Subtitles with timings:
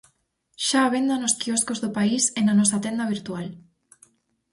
[0.67, 3.47] Xa á venda nos quioscos do País e na nosa tenda virtual.